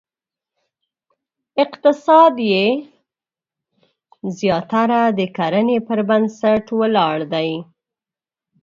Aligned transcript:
اقتصاد 1.63 2.35
یې 2.51 2.65
زیاتره 4.39 5.01
د 5.17 5.19
کرنې 5.37 5.77
پر 5.87 5.99
بنسټ 6.09 6.65
ولاړ 6.79 7.17
دی. 7.33 7.49